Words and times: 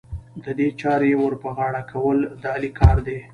د 0.43 0.45
دې 0.59 0.69
چارې 0.81 1.09
ور 1.21 1.33
پر 1.41 1.51
غاړه 1.57 1.81
کول، 1.91 2.17
د 2.41 2.43
علي 2.55 2.71
کار 2.79 2.97
دی. 3.07 3.17